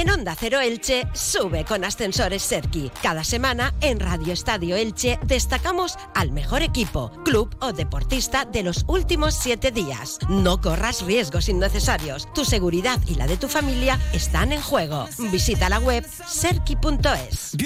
En 0.00 0.08
Onda 0.08 0.34
Cero 0.34 0.60
Elche, 0.60 1.06
sube 1.12 1.66
con 1.66 1.84
ascensores 1.84 2.42
Serki. 2.42 2.90
Cada 3.02 3.22
semana 3.22 3.74
en 3.82 4.00
Radio 4.00 4.32
Estadio 4.32 4.74
Elche 4.74 5.20
destacamos 5.26 5.98
al 6.14 6.32
mejor 6.32 6.62
equipo, 6.62 7.12
club 7.22 7.54
o 7.60 7.74
deportista 7.74 8.46
de 8.46 8.62
los 8.62 8.86
últimos 8.88 9.34
siete 9.34 9.72
días. 9.72 10.18
No 10.30 10.62
corras 10.62 11.02
riesgos 11.02 11.50
innecesarios. 11.50 12.32
Tu 12.32 12.46
seguridad 12.46 12.98
y 13.06 13.16
la 13.16 13.26
de 13.26 13.36
tu 13.36 13.46
familia 13.48 14.00
están 14.14 14.52
en 14.52 14.62
juego. 14.62 15.06
Visita 15.30 15.68
la 15.68 15.80
web 15.80 16.06
serki.es. 16.26 17.58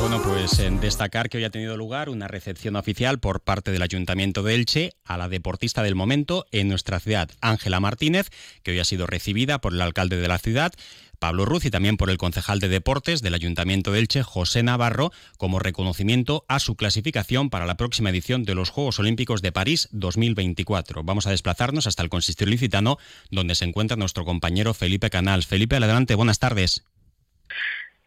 Bueno, 0.00 0.22
pues 0.22 0.58
en 0.60 0.80
destacar 0.80 1.28
que 1.28 1.36
hoy 1.36 1.44
ha 1.44 1.50
tenido 1.50 1.76
lugar 1.76 2.08
una 2.08 2.26
recepción 2.26 2.74
oficial 2.76 3.20
por 3.20 3.42
parte 3.42 3.70
del 3.70 3.82
Ayuntamiento 3.82 4.42
de 4.42 4.54
Elche 4.54 4.92
a 5.04 5.18
la 5.18 5.28
deportista 5.28 5.82
del 5.82 5.94
momento 5.94 6.46
en 6.52 6.68
nuestra 6.68 7.00
ciudad, 7.00 7.30
Ángela 7.42 7.80
Martínez, 7.80 8.30
que 8.62 8.70
hoy 8.70 8.78
ha 8.78 8.84
sido 8.84 9.06
recibida 9.06 9.60
por 9.60 9.74
el 9.74 9.80
alcalde 9.82 10.16
de 10.16 10.26
la 10.26 10.38
ciudad. 10.38 10.72
Pablo 11.18 11.44
Ruz 11.44 11.66
y 11.66 11.70
también 11.70 11.98
por 11.98 12.08
el 12.08 12.16
concejal 12.16 12.60
de 12.60 12.68
deportes 12.68 13.20
del 13.20 13.34
Ayuntamiento 13.34 13.92
de 13.92 13.98
Elche, 13.98 14.22
José 14.22 14.62
Navarro, 14.62 15.12
como 15.36 15.58
reconocimiento 15.58 16.46
a 16.48 16.60
su 16.60 16.76
clasificación 16.76 17.50
para 17.50 17.66
la 17.66 17.76
próxima 17.76 18.08
edición 18.08 18.44
de 18.44 18.54
los 18.54 18.70
Juegos 18.70 18.98
Olímpicos 19.00 19.42
de 19.42 19.52
París 19.52 19.90
2024. 19.92 21.04
Vamos 21.04 21.26
a 21.26 21.30
desplazarnos 21.30 21.86
hasta 21.86 22.02
el 22.02 22.08
consistorio 22.08 22.52
licitano, 22.52 22.96
donde 23.30 23.54
se 23.54 23.66
encuentra 23.66 23.98
nuestro 23.98 24.24
compañero 24.24 24.72
Felipe 24.72 25.10
Canals. 25.10 25.46
Felipe, 25.46 25.76
adelante, 25.76 26.14
buenas 26.14 26.38
tardes. 26.38 26.89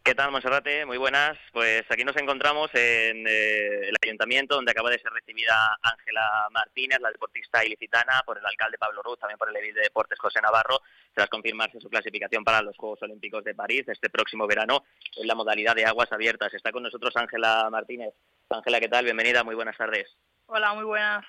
¿Qué 0.04 0.14
tal, 0.14 0.32
Monserrate? 0.32 0.84
Muy 0.84 0.98
buenas. 0.98 1.38
Pues 1.50 1.82
aquí 1.88 2.04
nos 2.04 2.14
encontramos 2.18 2.68
en 2.74 3.26
eh, 3.26 3.88
el 3.88 3.96
ayuntamiento 4.04 4.54
donde 4.54 4.70
acaba 4.70 4.90
de 4.90 4.98
ser 4.98 5.10
recibida 5.10 5.78
Ángela 5.80 6.46
Martínez, 6.50 7.00
la 7.00 7.10
deportista 7.10 7.64
ilicitana, 7.64 8.20
por 8.26 8.36
el 8.36 8.44
alcalde 8.44 8.76
Pablo 8.76 9.02
Ruz, 9.02 9.18
también 9.18 9.38
por 9.38 9.48
el 9.48 9.56
edil 9.56 9.74
de 9.74 9.80
deportes 9.80 10.18
José 10.18 10.42
Navarro, 10.42 10.82
tras 11.14 11.30
confirmarse 11.30 11.80
su 11.80 11.88
clasificación 11.88 12.44
para 12.44 12.60
los 12.60 12.76
Juegos 12.76 13.00
Olímpicos 13.00 13.44
de 13.44 13.54
París 13.54 13.84
este 13.86 14.10
próximo 14.10 14.46
verano 14.46 14.84
en 15.16 15.26
la 15.26 15.34
modalidad 15.34 15.74
de 15.74 15.86
aguas 15.86 16.12
abiertas. 16.12 16.52
Está 16.52 16.70
con 16.70 16.82
nosotros 16.82 17.16
Ángela 17.16 17.70
Martínez. 17.70 18.12
Ángela, 18.50 18.80
¿qué 18.80 18.90
tal? 18.90 19.06
Bienvenida, 19.06 19.42
muy 19.42 19.54
buenas 19.54 19.78
tardes. 19.78 20.06
Hola, 20.48 20.74
muy 20.74 20.84
buenas. 20.84 21.24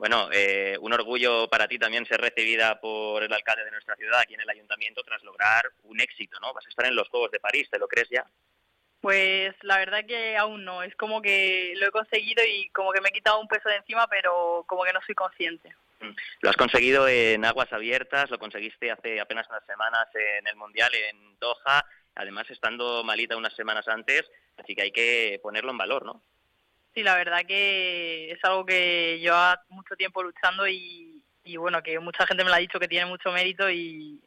Bueno, 0.00 0.30
eh, 0.32 0.78
un 0.80 0.94
orgullo 0.94 1.46
para 1.48 1.68
ti 1.68 1.78
también 1.78 2.06
ser 2.06 2.22
recibida 2.22 2.80
por 2.80 3.22
el 3.22 3.30
alcalde 3.30 3.66
de 3.66 3.70
nuestra 3.70 3.94
ciudad 3.96 4.20
aquí 4.20 4.32
en 4.32 4.40
el 4.40 4.48
ayuntamiento 4.48 5.02
tras 5.02 5.22
lograr 5.22 5.62
un 5.82 6.00
éxito, 6.00 6.40
¿no? 6.40 6.54
Vas 6.54 6.64
a 6.64 6.70
estar 6.70 6.86
en 6.86 6.96
los 6.96 7.06
Juegos 7.10 7.30
de 7.30 7.38
París, 7.38 7.68
¿te 7.70 7.78
lo 7.78 7.86
crees 7.86 8.08
ya? 8.08 8.24
Pues 9.02 9.54
la 9.60 9.76
verdad 9.76 10.06
que 10.06 10.38
aún 10.38 10.64
no, 10.64 10.82
es 10.82 10.96
como 10.96 11.20
que 11.20 11.74
lo 11.76 11.88
he 11.88 11.90
conseguido 11.90 12.42
y 12.42 12.70
como 12.70 12.92
que 12.92 13.02
me 13.02 13.10
he 13.10 13.12
quitado 13.12 13.40
un 13.40 13.46
peso 13.46 13.68
de 13.68 13.76
encima, 13.76 14.06
pero 14.06 14.64
como 14.66 14.84
que 14.84 14.92
no 14.94 15.00
soy 15.04 15.14
consciente. 15.14 15.68
Mm. 16.00 16.16
Lo 16.40 16.48
has 16.48 16.56
conseguido 16.56 17.06
en 17.06 17.44
aguas 17.44 17.70
abiertas, 17.70 18.30
lo 18.30 18.38
conseguiste 18.38 18.90
hace 18.90 19.20
apenas 19.20 19.50
unas 19.50 19.66
semanas 19.66 20.08
en 20.14 20.46
el 20.46 20.56
Mundial 20.56 20.94
en 20.94 21.38
Doha, 21.38 21.84
además 22.14 22.48
estando 22.48 23.04
malita 23.04 23.36
unas 23.36 23.54
semanas 23.54 23.86
antes, 23.86 24.24
así 24.56 24.74
que 24.74 24.80
hay 24.80 24.92
que 24.92 25.40
ponerlo 25.42 25.72
en 25.72 25.78
valor, 25.78 26.06
¿no? 26.06 26.22
Sí, 26.94 27.02
la 27.02 27.16
verdad 27.16 27.42
que 27.46 28.32
es 28.32 28.44
algo 28.44 28.66
que 28.66 29.18
lleva 29.20 29.62
mucho 29.68 29.94
tiempo 29.96 30.22
luchando 30.22 30.66
y, 30.66 31.22
bueno, 31.56 31.82
que 31.82 31.98
mucha 31.98 32.26
gente 32.26 32.44
me 32.44 32.50
lo 32.50 32.56
ha 32.56 32.60
dicho 32.60 32.80
que 32.80 32.88
tiene 32.88 33.06
mucho 33.06 33.30
mérito 33.32 33.70
y, 33.70 34.20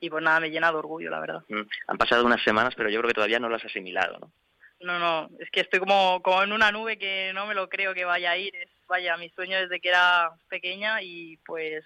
y 0.00 0.10
pues 0.10 0.22
nada, 0.22 0.40
me 0.40 0.50
llena 0.50 0.70
de 0.70 0.78
orgullo, 0.78 1.10
la 1.10 1.20
verdad. 1.20 1.42
Mm, 1.48 1.62
han 1.88 1.98
pasado 1.98 2.24
unas 2.24 2.42
semanas, 2.42 2.74
pero 2.76 2.90
yo 2.90 3.00
creo 3.00 3.08
que 3.08 3.14
todavía 3.14 3.38
no 3.38 3.48
lo 3.48 3.56
has 3.56 3.64
asimilado, 3.64 4.18
¿no? 4.18 4.32
No, 4.80 4.98
no, 4.98 5.30
es 5.38 5.50
que 5.50 5.60
estoy 5.60 5.80
como, 5.80 6.20
como 6.22 6.42
en 6.42 6.52
una 6.52 6.70
nube 6.70 6.98
que 6.98 7.32
no 7.32 7.46
me 7.46 7.54
lo 7.54 7.68
creo 7.68 7.94
que 7.94 8.04
vaya 8.04 8.32
a 8.32 8.36
ir. 8.36 8.54
Es, 8.54 8.68
vaya, 8.86 9.16
mi 9.16 9.30
sueño 9.30 9.58
desde 9.58 9.80
que 9.80 9.88
era 9.88 10.30
pequeña 10.48 11.00
y 11.00 11.38
pues 11.38 11.84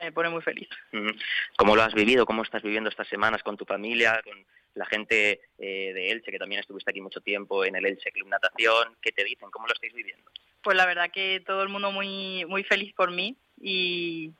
me 0.00 0.12
pone 0.12 0.28
muy 0.28 0.42
feliz. 0.42 0.68
Mm, 0.92 1.10
¿Cómo 1.56 1.76
lo 1.76 1.82
has 1.82 1.94
vivido? 1.94 2.26
¿Cómo 2.26 2.42
estás 2.42 2.62
viviendo 2.62 2.90
estas 2.90 3.08
semanas 3.08 3.42
con 3.42 3.56
tu 3.56 3.64
familia, 3.64 4.20
con 4.22 4.44
la 4.76 4.86
gente 4.86 5.40
eh, 5.58 5.92
de 5.92 6.12
Elche, 6.12 6.30
que 6.30 6.38
también 6.38 6.60
estuviste 6.60 6.90
aquí 6.90 7.00
mucho 7.00 7.20
tiempo 7.20 7.64
en 7.64 7.74
el 7.76 7.86
Elche 7.86 8.12
Club 8.12 8.28
Natación. 8.28 8.96
¿Qué 9.00 9.10
te 9.10 9.24
dicen? 9.24 9.50
¿Cómo 9.50 9.66
lo 9.66 9.72
estáis 9.72 9.92
viviendo? 9.92 10.30
Pues 10.62 10.76
la 10.76 10.86
verdad 10.86 11.10
que 11.10 11.42
todo 11.44 11.62
el 11.62 11.68
mundo 11.68 11.90
muy 11.90 12.44
muy 12.44 12.62
feliz 12.62 12.92
por 12.94 13.10
mí 13.10 13.36
y, 13.60 14.32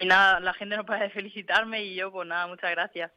nada, 0.00 0.40
la 0.40 0.54
gente 0.54 0.76
no 0.76 0.84
para 0.84 1.04
de 1.04 1.10
felicitarme 1.10 1.84
y 1.84 1.94
yo 1.94 2.10
pues 2.10 2.26
nada, 2.26 2.46
muchas 2.46 2.70
gracias. 2.70 3.10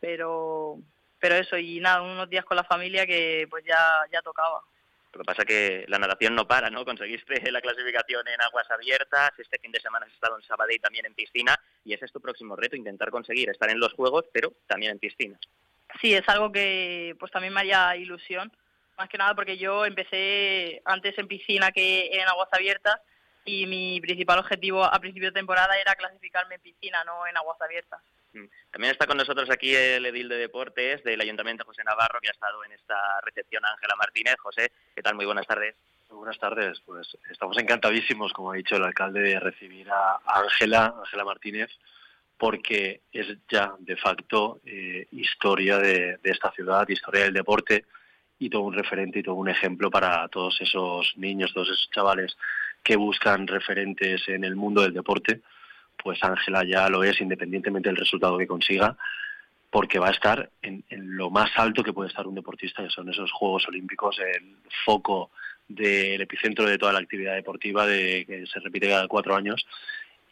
Pero 0.00 0.78
pero 1.20 1.36
eso 1.36 1.56
y 1.56 1.80
nada, 1.80 2.02
unos 2.02 2.28
días 2.28 2.44
con 2.44 2.56
la 2.56 2.64
familia 2.64 3.06
que 3.06 3.46
pues 3.50 3.64
ya 3.64 4.02
ya 4.10 4.22
tocaba. 4.22 4.62
Lo 5.14 5.20
que 5.20 5.24
pasa 5.24 5.44
que 5.44 5.84
la 5.88 5.98
natación 5.98 6.34
no 6.34 6.46
para, 6.46 6.70
¿no? 6.70 6.84
Conseguiste 6.84 7.50
la 7.50 7.60
clasificación 7.60 8.26
en 8.28 8.40
aguas 8.42 8.70
abiertas, 8.70 9.30
este 9.38 9.58
fin 9.58 9.72
de 9.72 9.80
semana 9.80 10.06
has 10.06 10.12
estado 10.12 10.36
en 10.36 10.42
Sabadell 10.42 10.80
también 10.80 11.06
en 11.06 11.14
piscina, 11.14 11.58
y 11.84 11.94
ese 11.94 12.06
es 12.06 12.12
tu 12.12 12.20
próximo 12.20 12.56
reto, 12.56 12.76
intentar 12.76 13.10
conseguir 13.10 13.48
estar 13.50 13.70
en 13.70 13.78
los 13.78 13.92
Juegos, 13.92 14.24
pero 14.32 14.52
también 14.66 14.92
en 14.92 14.98
piscina 14.98 15.38
sí, 16.00 16.14
es 16.14 16.28
algo 16.28 16.52
que 16.52 17.16
pues 17.18 17.30
también 17.32 17.52
me 17.52 17.60
haría 17.60 17.96
ilusión, 17.96 18.52
más 18.96 19.08
que 19.08 19.18
nada 19.18 19.34
porque 19.34 19.56
yo 19.56 19.84
empecé 19.84 20.82
antes 20.84 21.16
en 21.18 21.28
piscina 21.28 21.72
que 21.72 22.10
en 22.12 22.28
aguas 22.28 22.48
abiertas 22.52 22.96
y 23.44 23.66
mi 23.66 24.00
principal 24.00 24.38
objetivo 24.38 24.84
a 24.84 24.98
principio 24.98 25.28
de 25.28 25.34
temporada 25.34 25.76
era 25.78 25.94
clasificarme 25.94 26.56
en 26.56 26.62
piscina, 26.62 27.04
no 27.04 27.26
en 27.26 27.36
aguas 27.36 27.60
abiertas. 27.60 28.00
Mm. 28.32 28.46
También 28.70 28.92
está 28.92 29.06
con 29.06 29.16
nosotros 29.16 29.48
aquí 29.50 29.74
el 29.74 30.06
edil 30.06 30.28
de 30.28 30.36
deportes 30.36 31.02
del 31.04 31.20
Ayuntamiento 31.20 31.64
José 31.64 31.84
Navarro, 31.84 32.18
que 32.20 32.28
ha 32.28 32.32
estado 32.32 32.64
en 32.64 32.72
esta 32.72 33.20
recepción 33.22 33.64
Ángela 33.64 33.94
Martínez. 33.96 34.36
José, 34.40 34.72
¿qué 34.94 35.02
tal? 35.02 35.14
Muy 35.14 35.26
buenas 35.26 35.46
tardes. 35.46 35.76
Muy 36.10 36.18
buenas 36.18 36.38
tardes. 36.38 36.80
Pues 36.84 37.16
estamos 37.30 37.56
encantadísimos, 37.58 38.32
como 38.32 38.52
ha 38.52 38.56
dicho 38.56 38.76
el 38.76 38.84
alcalde, 38.84 39.20
de 39.20 39.40
recibir 39.40 39.88
a 39.90 40.20
Ángela, 40.26 40.94
Ángela 40.98 41.24
Martínez, 41.24 41.70
porque 42.36 43.02
es 43.12 43.26
ya 43.50 43.74
de 43.78 43.96
facto 43.96 44.60
eh, 44.64 45.06
historia 45.12 45.78
de, 45.78 46.18
esta 46.24 46.50
ciudad, 46.52 46.88
historia 46.88 47.24
del 47.24 47.34
deporte 47.34 47.84
y 48.38 48.50
todo 48.50 48.62
un 48.62 48.74
referente 48.74 49.20
y 49.20 49.22
todo 49.22 49.36
un 49.36 49.48
ejemplo 49.48 49.90
para 49.90 50.26
todos 50.28 50.60
esos 50.60 51.14
niños, 51.16 51.54
todos 51.54 51.68
esos 51.68 51.88
chavales 51.90 52.36
que 52.84 52.96
buscan 52.96 53.48
referentes 53.48 54.28
en 54.28 54.44
el 54.44 54.54
mundo 54.54 54.82
del 54.82 54.94
deporte, 54.94 55.40
pues 55.96 56.22
Ángela 56.22 56.62
ya 56.64 56.88
lo 56.88 57.02
es 57.02 57.20
independientemente 57.20 57.88
del 57.88 57.96
resultado 57.96 58.38
que 58.38 58.46
consiga, 58.46 58.96
porque 59.70 59.98
va 59.98 60.08
a 60.08 60.12
estar 60.12 60.50
en, 60.62 60.84
lo 60.90 61.30
más 61.30 61.50
alto 61.56 61.82
que 61.82 61.92
puede 61.92 62.10
estar 62.10 62.26
un 62.28 62.34
deportista, 62.36 62.84
que 62.84 62.90
son 62.90 63.08
esos 63.08 63.32
Juegos 63.32 63.66
Olímpicos, 63.66 64.18
el 64.20 64.56
foco 64.84 65.30
del 65.66 66.20
epicentro 66.20 66.66
de 66.66 66.78
toda 66.78 66.92
la 66.92 67.00
actividad 67.00 67.34
deportiva 67.34 67.86
de, 67.86 68.24
que 68.26 68.46
se 68.46 68.60
repite 68.60 68.88
cada 68.88 69.08
cuatro 69.08 69.34
años 69.34 69.66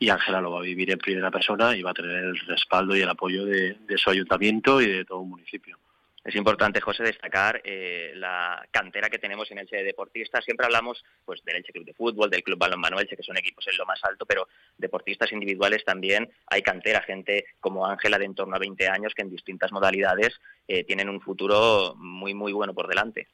y 0.03 0.11
Ángela 0.11 0.41
lo 0.41 0.51
va 0.51 0.59
a 0.59 0.62
vivir 0.62 0.91
en 0.91 0.99
primera 0.99 1.31
persona 1.31 1.77
y 1.77 1.83
va 1.83 1.93
a 1.93 1.95
tener 1.95 2.25
el 2.25 2.37
respaldo 2.41 2.97
y 2.97 3.03
el 3.03 3.09
apoyo 3.09 3.45
de, 3.45 3.77
su 3.97 4.11
ayuntamiento 4.11 4.81
y 4.81 4.87
de 4.87 5.05
todo 5.05 5.21
un 5.21 5.31
municipio. 5.31 5.79
Es 6.25 6.37
importante, 6.37 6.81
José, 6.81 7.03
destacar 7.03 7.60
eh, 7.65 8.12
la 8.15 8.65
cantera 8.71 9.10
que 9.10 9.19
tenemos 9.19 9.50
en 9.50 9.59
Elche 9.59 9.77
de 9.77 9.83
deportistas. 9.83 10.44
Siempre 10.44 10.66
hablamos 10.66 11.05
pues, 11.25 11.43
del 11.44 11.56
Elche 11.56 11.72
Club 11.72 11.84
de 11.84 11.94
Fútbol, 11.94 12.31
del 12.31 12.44
Club 12.44 12.59
Balonmano 12.59 13.00
Elche, 13.00 13.16
que 13.16 13.25
son 13.25 13.37
equipos 13.37 13.66
en 13.66 13.77
lo 13.77 13.87
más 13.87 13.99
alto, 14.05 14.25
pero 14.25 14.47
deportistas 14.78 15.32
individuales 15.32 15.84
también 15.84 16.31
hay 16.47 16.62
cantera, 16.62 17.03
gente 17.03 17.47
como 17.59 17.87
Ángela 17.87 18.19
de 18.19 18.27
en 18.27 18.37
torno 18.37 18.55
a 18.55 18.61
20 18.61 18.88
años 18.88 19.15
que 19.15 19.22
en 19.22 19.31
distintas 19.31 19.72
modalidades 19.72 20.38
eh, 20.69 20.84
tienen 20.84 21.09
un 21.09 21.21
futuro 21.21 21.97
muy, 21.97 22.34
muy 22.34 22.53
bueno 22.53 22.72
por 22.72 22.87
delante. 22.87 23.27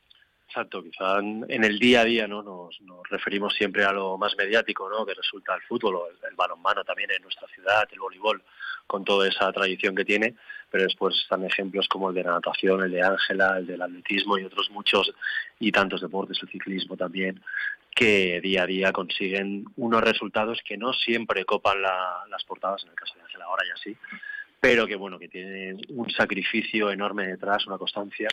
Exacto, 0.48 0.82
quizá 0.82 1.18
en 1.18 1.62
el 1.62 1.78
día 1.78 2.00
a 2.00 2.04
día 2.06 2.26
no 2.26 2.42
nos, 2.42 2.80
referimos 3.10 3.54
siempre 3.54 3.84
a 3.84 3.92
lo 3.92 4.16
más 4.16 4.34
mediático, 4.34 4.88
¿no? 4.88 5.04
que 5.04 5.12
resulta 5.12 5.54
el 5.54 5.60
fútbol 5.60 5.96
o 5.96 6.08
el, 6.08 6.34
balonmano 6.34 6.82
también 6.84 7.10
en 7.10 7.22
nuestra 7.22 7.46
ciudad, 7.48 7.86
el 7.92 8.00
voleibol, 8.00 8.42
con 8.86 9.04
toda 9.04 9.28
esa 9.28 9.52
tradición 9.52 9.94
que 9.94 10.06
tiene, 10.06 10.36
pero 10.70 10.84
después 10.84 11.14
están 11.16 11.44
ejemplos 11.44 11.86
como 11.86 12.08
el 12.08 12.14
de 12.14 12.24
la 12.24 12.30
natación, 12.30 12.82
el 12.82 12.92
de 12.92 13.02
Ángela, 13.02 13.58
el 13.58 13.66
del 13.66 13.82
atletismo 13.82 14.38
y 14.38 14.44
otros 14.44 14.70
muchos 14.70 15.12
y 15.58 15.70
tantos 15.70 16.00
deportes, 16.00 16.38
el 16.40 16.48
ciclismo 16.48 16.96
también, 16.96 17.42
que 17.94 18.40
día 18.40 18.62
a 18.62 18.66
día 18.66 18.90
consiguen 18.92 19.66
unos 19.76 20.00
resultados 20.00 20.60
que 20.64 20.78
no 20.78 20.94
siempre 20.94 21.44
copan 21.44 21.82
las 21.82 22.44
portadas, 22.44 22.84
en 22.84 22.90
el 22.90 22.94
caso 22.94 23.14
de 23.16 23.22
Ángela 23.22 23.44
ahora 23.44 23.64
ya 23.68 23.76
sí, 23.82 23.94
pero 24.60 24.86
que 24.86 24.96
bueno, 24.96 25.18
que 25.18 25.28
tiene 25.28 25.76
un 25.90 26.10
sacrificio 26.10 26.90
enorme 26.90 27.26
detrás, 27.26 27.66
una 27.66 27.78
constancia, 27.78 28.28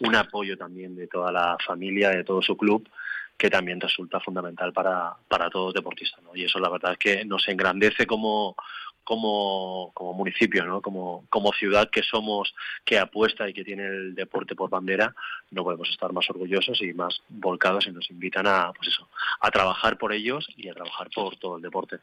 un 0.00 0.14
apoyo 0.14 0.56
también 0.56 0.94
de 0.94 1.06
toda 1.06 1.32
la 1.32 1.56
familia, 1.64 2.10
de 2.10 2.24
todo 2.24 2.42
su 2.42 2.56
club, 2.56 2.88
que 3.36 3.48
también 3.48 3.80
resulta 3.80 4.20
fundamental 4.20 4.72
para, 4.72 5.14
para 5.26 5.48
todo 5.48 5.72
deportista, 5.72 6.18
¿no? 6.22 6.36
Y 6.36 6.44
eso 6.44 6.58
la 6.58 6.68
verdad 6.68 6.92
es 6.92 6.98
que 6.98 7.24
nos 7.24 7.48
engrandece 7.48 8.06
como, 8.06 8.54
como, 9.02 9.90
como 9.94 10.12
municipio, 10.12 10.66
¿no? 10.66 10.82
Como, 10.82 11.24
como 11.30 11.52
ciudad 11.52 11.88
que 11.88 12.02
somos, 12.02 12.54
que 12.84 12.98
apuesta 12.98 13.48
y 13.48 13.54
que 13.54 13.64
tiene 13.64 13.86
el 13.86 14.14
deporte 14.14 14.54
por 14.54 14.68
bandera, 14.68 15.14
no 15.50 15.64
podemos 15.64 15.88
estar 15.88 16.12
más 16.12 16.28
orgullosos 16.28 16.82
y 16.82 16.92
más 16.92 17.22
volcados 17.30 17.86
y 17.86 17.92
nos 17.92 18.10
invitan 18.10 18.46
a, 18.46 18.72
pues 18.74 18.88
eso, 18.88 19.08
a 19.40 19.50
trabajar 19.50 19.96
por 19.96 20.12
ellos 20.12 20.46
y 20.56 20.68
a 20.68 20.74
trabajar 20.74 21.08
por 21.14 21.36
todo 21.36 21.56
el 21.56 21.62
deporte. 21.62 22.00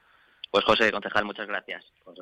Pues 0.50 0.64
José, 0.64 0.92
concejal, 0.92 1.26
muchas 1.26 1.48
gracias. 1.48 1.86
Pues 2.04 2.18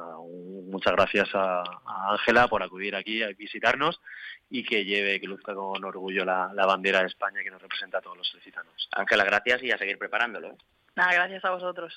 muchas 0.68 0.94
gracias 0.94 1.30
a 1.34 1.64
Ángela 2.12 2.48
por 2.48 2.64
acudir 2.64 2.96
aquí 2.96 3.24
a 3.24 3.28
visitarnos 3.30 4.02
y 4.50 4.64
que 4.64 4.86
lleve, 4.86 5.20
que 5.20 5.28
luzca 5.28 5.54
con 5.54 5.84
orgullo 5.84 6.26
la, 6.26 6.48
bandera 6.66 7.02
de 7.02 7.08
España 7.08 7.42
que 7.44 7.52
nos 7.52 7.62
representa 7.62 8.00
a 8.00 8.02
todos 8.02 8.18
los 8.18 8.28
solicitanos. 8.28 8.90
Ángela, 8.92 9.24
gracias 9.24 9.64
y 9.64 9.72
a 9.72 9.78
seguir 9.78 9.98
preparándolo. 9.98 10.50
¿eh? 10.50 10.58
Nada, 10.96 11.14
gracias 11.14 11.44
a 11.46 11.52
vosotros. 11.52 11.94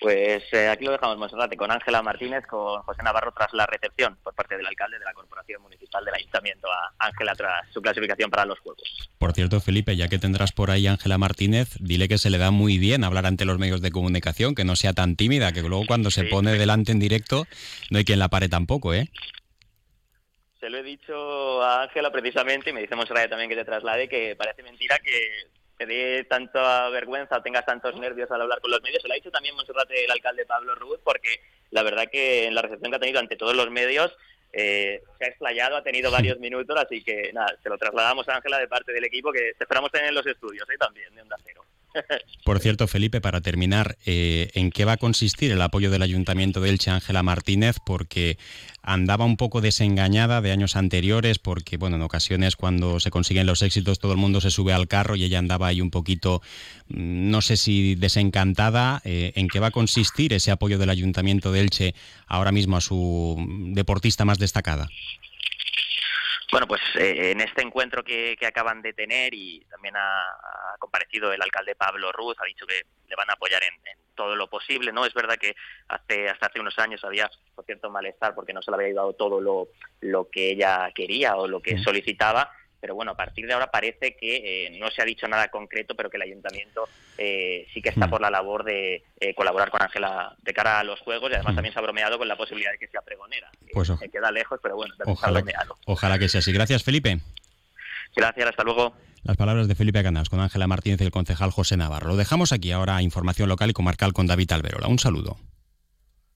Pues 0.00 0.42
eh, 0.52 0.68
aquí 0.68 0.84
lo 0.84 0.92
dejamos, 0.92 1.16
Monserrate, 1.16 1.56
con 1.56 1.70
Ángela 1.70 2.02
Martínez, 2.02 2.46
con 2.46 2.82
José 2.82 3.02
Navarro 3.02 3.32
tras 3.32 3.52
la 3.54 3.64
recepción 3.66 4.16
por 4.22 4.34
parte 4.34 4.56
del 4.56 4.66
alcalde 4.66 4.98
de 4.98 5.04
la 5.04 5.14
Corporación 5.14 5.62
Municipal 5.62 6.04
del 6.04 6.14
Ayuntamiento 6.14 6.68
a 6.70 6.92
Ángela 6.98 7.34
tras 7.34 7.66
su 7.72 7.80
clasificación 7.80 8.30
para 8.30 8.44
los 8.44 8.58
Juegos. 8.58 8.82
Por 9.18 9.32
cierto, 9.32 9.58
Felipe, 9.60 9.96
ya 9.96 10.08
que 10.08 10.18
tendrás 10.18 10.52
por 10.52 10.70
ahí 10.70 10.86
Ángela 10.86 11.16
Martínez, 11.16 11.76
dile 11.80 12.08
que 12.08 12.18
se 12.18 12.28
le 12.28 12.36
da 12.36 12.50
muy 12.50 12.76
bien 12.76 13.04
hablar 13.04 13.24
ante 13.24 13.46
los 13.46 13.58
medios 13.58 13.80
de 13.80 13.90
comunicación, 13.90 14.54
que 14.54 14.64
no 14.64 14.76
sea 14.76 14.92
tan 14.92 15.16
tímida, 15.16 15.52
que 15.52 15.62
luego 15.62 15.84
cuando 15.86 16.10
se 16.10 16.24
pone 16.24 16.52
delante 16.52 16.92
en 16.92 16.98
directo 16.98 17.46
no 17.90 17.98
hay 17.98 18.04
quien 18.04 18.18
la 18.18 18.28
pare 18.28 18.48
tampoco, 18.48 18.92
¿eh? 18.92 19.10
Se 20.60 20.68
lo 20.68 20.78
he 20.78 20.82
dicho 20.82 21.62
a 21.62 21.84
Ángela 21.84 22.10
precisamente 22.10 22.70
y 22.70 22.72
me 22.72 22.80
dice 22.80 22.96
Monserrate 22.96 23.28
también 23.28 23.48
que 23.48 23.56
te 23.56 23.64
traslade 23.64 24.08
que 24.08 24.36
parece 24.36 24.62
mentira 24.62 24.98
que 24.98 25.48
te 25.76 25.86
dé 25.86 26.24
tanta 26.24 26.88
vergüenza, 26.90 27.42
tengas 27.42 27.66
tantos 27.66 27.94
nervios 27.96 28.30
al 28.30 28.42
hablar 28.42 28.60
con 28.60 28.70
los 28.70 28.82
medios. 28.82 29.02
Se 29.02 29.08
lo 29.08 29.14
ha 29.14 29.16
dicho 29.16 29.30
también 29.30 29.54
Monserrate 29.54 30.04
el 30.04 30.10
alcalde 30.10 30.46
Pablo 30.46 30.74
Ruz, 30.74 30.98
porque 31.04 31.40
la 31.70 31.82
verdad 31.82 32.06
que 32.10 32.46
en 32.46 32.54
la 32.54 32.62
recepción 32.62 32.90
que 32.90 32.96
ha 32.96 33.00
tenido 33.00 33.20
ante 33.20 33.36
todos 33.36 33.54
los 33.54 33.70
medios 33.70 34.16
eh, 34.52 35.02
se 35.18 35.24
ha 35.24 35.28
explayado, 35.28 35.76
ha 35.76 35.82
tenido 35.82 36.10
varios 36.10 36.38
minutos, 36.38 36.74
así 36.78 37.04
que 37.04 37.30
nada, 37.34 37.54
se 37.62 37.68
lo 37.68 37.76
trasladamos 37.76 38.26
a 38.28 38.36
Ángela 38.36 38.58
de 38.58 38.68
parte 38.68 38.90
del 38.90 39.04
equipo 39.04 39.30
que 39.30 39.50
esperamos 39.50 39.90
tener 39.90 40.08
en 40.08 40.14
los 40.14 40.26
estudios 40.26 40.66
¿eh? 40.70 40.78
también, 40.78 41.14
de 41.14 41.20
Onda 41.20 41.36
Cero. 41.44 41.65
Por 42.44 42.60
cierto, 42.60 42.86
Felipe, 42.86 43.20
para 43.20 43.40
terminar, 43.40 43.96
eh, 44.06 44.50
¿en 44.54 44.70
qué 44.70 44.84
va 44.84 44.92
a 44.92 44.96
consistir 44.96 45.50
el 45.50 45.60
apoyo 45.60 45.90
del 45.90 46.02
Ayuntamiento 46.02 46.60
de 46.60 46.70
Elche 46.70 46.90
Ángela 46.90 47.22
Martínez? 47.22 47.76
Porque 47.84 48.38
andaba 48.82 49.24
un 49.24 49.36
poco 49.36 49.60
desengañada 49.60 50.40
de 50.40 50.52
años 50.52 50.76
anteriores, 50.76 51.38
porque 51.38 51.76
bueno, 51.76 51.96
en 51.96 52.02
ocasiones 52.02 52.54
cuando 52.54 53.00
se 53.00 53.10
consiguen 53.10 53.46
los 53.46 53.62
éxitos 53.62 53.98
todo 53.98 54.12
el 54.12 54.18
mundo 54.18 54.40
se 54.40 54.50
sube 54.50 54.72
al 54.72 54.86
carro 54.86 55.16
y 55.16 55.24
ella 55.24 55.40
andaba 55.40 55.66
ahí 55.66 55.80
un 55.80 55.90
poquito, 55.90 56.40
mm, 56.88 57.30
no 57.30 57.42
sé 57.42 57.56
si 57.56 57.96
desencantada. 57.96 59.02
Eh, 59.04 59.32
¿En 59.34 59.48
qué 59.48 59.58
va 59.58 59.68
a 59.68 59.72
consistir 59.72 60.32
ese 60.32 60.52
apoyo 60.52 60.78
del 60.78 60.90
Ayuntamiento 60.90 61.50
de 61.52 61.60
Elche 61.60 61.94
ahora 62.26 62.52
mismo 62.52 62.76
a 62.76 62.80
su 62.80 63.36
deportista 63.72 64.24
más 64.24 64.38
destacada? 64.38 64.88
Bueno, 66.50 66.68
pues 66.68 66.80
eh, 66.96 67.32
en 67.32 67.40
este 67.40 67.62
encuentro 67.62 68.04
que, 68.04 68.36
acaban 68.46 68.80
de 68.80 68.92
tener 68.92 69.34
y 69.34 69.60
también 69.68 69.96
ha, 69.96 70.76
comparecido 70.78 71.32
el 71.32 71.42
alcalde 71.42 71.74
Pablo 71.74 72.12
Ruz, 72.12 72.36
ha 72.40 72.46
dicho 72.46 72.66
que 72.66 72.82
le 73.08 73.16
van 73.16 73.28
a 73.30 73.32
apoyar 73.32 73.62
en, 73.62 73.74
todo 74.14 74.34
lo 74.34 74.48
posible, 74.48 74.92
¿no? 74.92 75.04
Es 75.04 75.12
verdad 75.12 75.36
que 75.36 75.54
hace 75.88 76.30
hasta 76.30 76.46
hace 76.46 76.58
unos 76.58 76.78
años 76.78 77.04
había, 77.04 77.30
por 77.54 77.66
cierto, 77.66 77.90
malestar 77.90 78.34
porque 78.34 78.54
no 78.54 78.62
se 78.62 78.70
le 78.70 78.76
había 78.78 78.94
dado 78.94 79.12
todo 79.12 79.42
lo, 79.42 79.68
lo 80.00 80.30
que 80.30 80.52
ella 80.52 80.90
quería 80.94 81.36
o 81.36 81.46
lo 81.46 81.60
que 81.60 81.76
solicitaba, 81.76 82.50
pero 82.86 82.94
bueno, 82.94 83.10
a 83.10 83.16
partir 83.16 83.48
de 83.48 83.52
ahora 83.52 83.68
parece 83.68 84.14
que 84.14 84.66
eh, 84.66 84.78
no 84.78 84.92
se 84.92 85.02
ha 85.02 85.04
dicho 85.04 85.26
nada 85.26 85.48
concreto, 85.48 85.96
pero 85.96 86.08
que 86.08 86.18
el 86.18 86.22
ayuntamiento 86.22 86.88
eh, 87.18 87.66
sí 87.74 87.82
que 87.82 87.88
está 87.88 88.06
mm. 88.06 88.10
por 88.10 88.20
la 88.20 88.30
labor 88.30 88.62
de 88.62 89.02
eh, 89.18 89.34
colaborar 89.34 89.70
con 89.72 89.82
Ángela 89.82 90.36
de 90.40 90.54
cara 90.54 90.78
a 90.78 90.84
los 90.84 91.00
juegos 91.00 91.32
y 91.32 91.34
además 91.34 91.54
mm. 91.54 91.56
también 91.56 91.72
se 91.72 91.80
ha 91.80 91.82
bromeado 91.82 92.16
con 92.16 92.28
la 92.28 92.36
posibilidad 92.36 92.70
de 92.70 92.78
que 92.78 92.86
sea 92.86 93.00
pregonera. 93.00 93.50
Pues 93.72 93.88
se 93.88 94.08
queda 94.08 94.30
lejos, 94.30 94.60
pero 94.62 94.76
bueno, 94.76 94.94
ojalá, 95.04 95.42
Ojalá 95.86 96.16
que 96.20 96.28
sea 96.28 96.38
así. 96.38 96.52
Gracias, 96.52 96.84
Felipe. 96.84 97.18
Gracias, 98.14 98.50
hasta 98.50 98.62
luego. 98.62 98.94
Las 99.24 99.36
palabras 99.36 99.66
de 99.66 99.74
Felipe 99.74 100.04
Canals 100.04 100.28
con 100.28 100.38
Ángela 100.38 100.68
Martínez 100.68 101.00
y 101.00 101.04
el 101.04 101.10
concejal 101.10 101.50
José 101.50 101.76
Navarro. 101.76 102.10
Lo 102.10 102.16
dejamos 102.16 102.52
aquí 102.52 102.70
ahora 102.70 103.02
información 103.02 103.48
local 103.48 103.70
y 103.70 103.72
comarcal 103.72 104.12
con 104.12 104.28
David 104.28 104.52
Alberola. 104.52 104.86
Un 104.86 105.00
saludo. 105.00 105.38